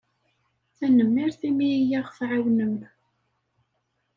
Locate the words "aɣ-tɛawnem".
1.99-2.75